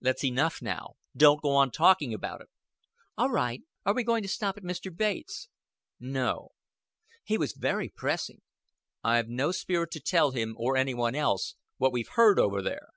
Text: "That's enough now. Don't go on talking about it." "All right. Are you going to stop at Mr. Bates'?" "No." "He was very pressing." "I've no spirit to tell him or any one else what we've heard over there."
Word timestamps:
"That's 0.00 0.22
enough 0.22 0.62
now. 0.62 0.90
Don't 1.16 1.42
go 1.42 1.56
on 1.56 1.72
talking 1.72 2.14
about 2.14 2.40
it." 2.40 2.46
"All 3.18 3.30
right. 3.30 3.60
Are 3.84 3.98
you 3.98 4.04
going 4.04 4.22
to 4.22 4.28
stop 4.28 4.56
at 4.56 4.62
Mr. 4.62 4.96
Bates'?" 4.96 5.48
"No." 5.98 6.50
"He 7.24 7.36
was 7.36 7.54
very 7.54 7.88
pressing." 7.88 8.42
"I've 9.02 9.26
no 9.26 9.50
spirit 9.50 9.90
to 9.90 10.00
tell 10.00 10.30
him 10.30 10.54
or 10.56 10.76
any 10.76 10.94
one 10.94 11.16
else 11.16 11.56
what 11.76 11.90
we've 11.92 12.06
heard 12.06 12.38
over 12.38 12.62
there." 12.62 12.90